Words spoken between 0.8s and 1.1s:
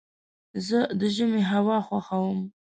د